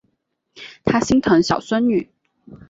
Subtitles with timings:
[0.83, 2.09] 他心疼小孙女